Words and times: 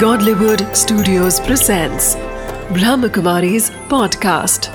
Godlywood 0.00 0.62
Studios 0.76 1.38
presents 1.40 2.16
Brahmakumari's 2.76 3.70
podcast. 3.92 4.68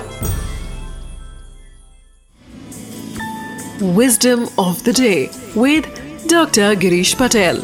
Wisdom 3.98 4.48
of 4.58 4.82
the 4.84 4.92
day 4.92 5.30
with 5.54 5.84
Dr. 6.28 6.74
Girish 6.84 7.14
Patel. 7.16 7.60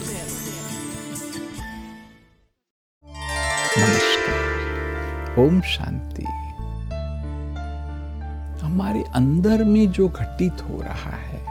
नमस्कार 3.78 5.38
ओम 5.44 5.60
शांति 5.74 6.24
हमारे 8.62 9.02
अंदर 9.16 9.64
में 9.64 9.90
जो 9.92 10.08
घटित 10.08 10.62
हो 10.68 10.80
रहा 10.82 11.16
है 11.16 11.46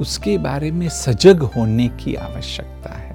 उसके 0.00 0.36
बारे 0.46 0.70
में 0.70 0.88
सजग 0.88 1.42
होने 1.56 1.88
की 2.02 2.14
आवश्यकता 2.26 2.94
है 2.98 3.11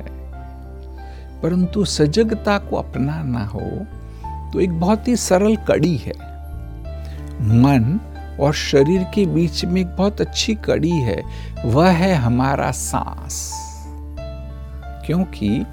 परंतु 1.44 1.86
सजगता 1.86 2.58
को 2.58 2.76
अपनाना 2.76 3.46
हो 3.46 3.62
तो 4.54 4.60
एक 4.60 4.80
बहुत 4.80 5.08
ही 5.08 5.16
सरल 5.16 5.56
कड़ी 5.56 5.98
है। 5.98 6.14
मन 7.42 8.00
और 8.40 8.54
शरीर 8.54 9.04
के 9.04 9.26
बीच 9.26 9.66
में 9.66 9.82
एक 9.82 9.96
बहुत 9.96 10.22
अच्छी 10.22 10.56
कड़ी 10.56 10.92
है, 10.92 11.24
वह 11.66 11.90
है 11.90 12.16
हमारा 12.16 12.72
सांस। 12.72 13.54
क्योंकि 15.06 15.66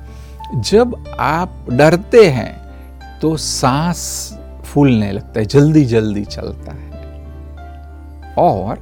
जब 0.56 1.16
आप 1.20 1.66
डरते 1.70 2.30
हैं 2.30 2.60
तो 3.20 3.36
सांस 3.36 4.30
फूलने 4.64 5.12
लगता 5.12 5.40
है, 5.40 5.46
जल्दी 5.46 5.84
जल्दी 5.84 6.24
चलता 6.24 6.72
है। 6.72 6.94
और 8.38 8.78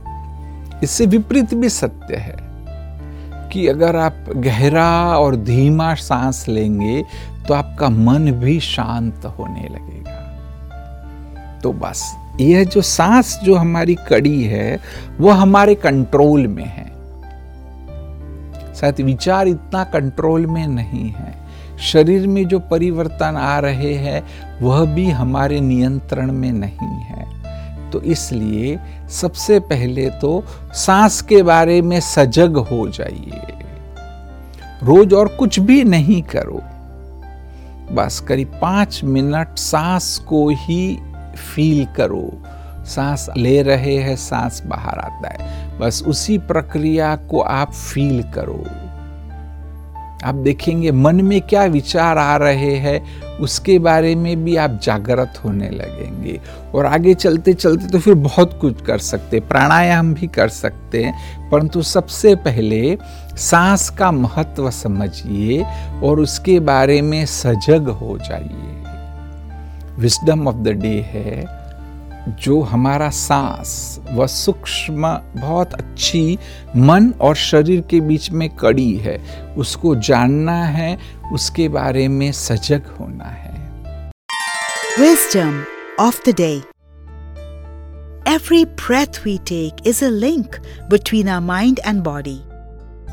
इससे 0.83 1.07
विपरीत 1.07 1.55
भी 1.55 1.69
सत्य 1.69 2.17
है। 2.17 2.52
कि 3.53 3.67
अगर 3.69 3.97
आप 3.97 4.25
गहरा 4.37 5.19
और 5.19 5.37
धीमा 5.37 5.95
सांस 5.95 6.45
लेंगे 6.49 7.05
तो 7.49 7.55
आपका 7.55 7.89
मन 7.89 8.31
भी 8.33 8.61
शांत 8.61 9.25
होने 9.39 9.69
लगेगा। 9.69 10.19
तो 11.63 11.73
बस, 11.73 12.15
यह 12.41 12.65
जो 12.65 12.81
सांस 12.81 13.41
जो 13.45 13.55
हमारी 13.55 13.95
कड़ी 13.95 14.43
है 14.43 14.79
वह 15.21 15.35
हमारे 15.35 15.75
कंट्रोल 15.75 16.47
में 16.47 16.65
है। 16.65 16.91
शायद 18.75 19.01
विचार 19.01 19.49
इतना 19.49 19.85
कंट्रोल 19.85 20.47
में 20.47 20.67
नहीं 20.67 21.11
है। 21.11 21.35
शरीर 21.79 22.27
में 22.27 22.49
जो 22.49 22.59
परिवर्तन 22.61 23.37
आ 23.37 23.59
रहे 23.59 23.95
हैं, 23.95 24.23
वह 24.63 24.85
भी 24.85 25.11
हमारे 25.11 25.61
नियंत्रण 25.61 26.33
में 26.33 26.53
नहीं 26.53 27.01
है। 27.01 27.42
तो 27.93 28.01
इसलिए 28.01 28.81
सबसे 29.11 29.61
पहले 29.61 30.11
तो 30.11 30.45
सांस 30.75 31.23
के 31.23 31.43
बारे 31.43 31.83
में 31.83 32.01
सजग 32.01 32.57
हो 32.57 32.89
जाइए। 32.89 33.47
रोज 34.83 35.15
और 35.15 35.29
कुछ 35.29 35.59
भी 35.61 35.85
नहीं 35.85 36.23
करो। 36.23 36.61
बस 37.95 38.21
करीब 38.21 38.59
पाँच 38.63 39.01
मिनट 39.05 39.59
सांस 39.59 40.19
को 40.29 40.49
ही 40.49 40.99
फील 41.55 41.85
करो। 41.97 42.31
सांस 42.85 43.31
ले 43.37 43.63
रहे 43.63 43.97
हैं, 43.97 44.17
सांस 44.17 44.63
बाहर 44.67 44.99
आता 44.99 45.29
है। 45.29 45.79
बस 45.79 46.03
उसी 46.07 46.39
प्रक्रिया 46.39 47.17
को 47.17 47.41
आप 47.41 47.73
फील 47.73 48.23
करो। 48.23 48.65
आप 50.25 50.35
देखेंगे, 50.35 50.91
मन 50.91 51.25
में 51.25 51.41
क्या 51.41 51.65
विचार 51.65 52.19
आ 52.19 52.37
रहे 52.37 52.75
हैं 52.77 53.22
उसके 53.41 53.79
बारे 53.79 54.15
में 54.15 54.45
भी 54.45 54.57
आप 54.57 54.79
जागृत 54.83 55.41
होने 55.45 55.71
लगेंगे। 55.71 56.41
और 56.75 56.87
आगे 56.87 57.15
चलते 57.15 57.53
चलते 57.55 57.89
तो 57.89 57.99
फिर 57.99 58.15
बहुत 58.15 58.59
कुछ 58.61 58.83
कर 58.83 58.99
सकते 58.99 59.41
प्राणायाम 59.41 60.13
भी 60.15 60.27
कर 60.27 60.49
सकते 60.49 61.03
हैं, 61.05 61.51
परंतु 61.51 61.83
सबसे 61.83 62.35
पहले 62.35 62.99
सांस 63.37 63.89
का 63.91 64.11
महत्व 64.13 64.71
समझिए 64.71 65.63
और 66.03 66.21
उसके 66.21 66.61
बारे 66.61 67.01
में 67.03 67.25
सजग 67.27 67.89
हो 67.91 68.19
जाइए। 68.19 68.79
विस्डम 69.99 70.49
ऑफ़ 70.49 70.57
द 70.57 70.69
डे 70.69 71.01
है। 71.09 71.62
जो 72.29 72.61
हमारा 72.63 73.09
सांस 73.11 74.01
वह 74.11 74.27
सूक्ष्म 74.27 75.13
बहुत 75.37 75.75
अच्छी 75.75 76.39
मन 76.77 77.13
और 77.21 77.37
शरीर 77.37 77.81
के 77.91 78.01
बीच 78.01 78.31
में 78.31 78.49
कड़ी 78.57 78.97
है 78.97 79.19
उसको 79.59 79.95
जानना 80.09 80.65
है 80.65 80.97
उसके 81.33 81.69
बारे 81.69 82.07
में 82.09 82.31
सजग 82.33 82.95
होना 83.01 83.31
है 83.39 83.51
Wisdom 84.99 85.65
of 85.99 86.17
the 86.25 86.33
day 86.39 86.63
Every 88.27 88.65
breath 88.65 89.25
we 89.25 89.39
take 89.39 89.85
is 89.85 90.03
a 90.03 90.11
link 90.11 90.59
between 90.89 91.29
our 91.29 91.41
mind 91.41 91.81
and 91.85 92.05
body. 92.05 92.45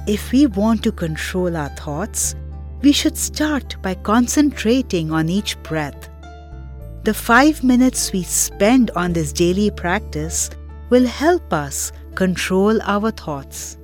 If 0.07 0.31
we 0.31 0.45
want 0.45 0.83
to 0.83 0.91
control 0.91 1.57
our 1.57 1.69
thoughts, 1.69 2.35
we 2.81 2.91
should 2.91 3.17
start 3.17 3.75
by 3.81 3.95
concentrating 3.95 5.11
on 5.11 5.27
each 5.27 5.61
breath. 5.63 6.09
The 7.03 7.13
five 7.13 7.63
minutes 7.63 8.11
we 8.11 8.23
spend 8.23 8.91
on 8.91 9.13
this 9.13 9.31
daily 9.31 9.71
practice 9.71 10.49
will 10.89 11.07
help 11.07 11.53
us 11.53 11.93
control 12.13 12.81
our 12.81 13.09
thoughts. 13.11 13.78